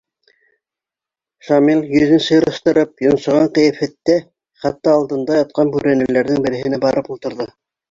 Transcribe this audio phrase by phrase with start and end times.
[1.49, 4.17] Шамил, йөҙөн сирыштырып, йонсоған ҡиәфәттә,
[4.63, 7.51] ихата алдында ятҡан бүрәнәләрҙең береһенә барып ултырҙы.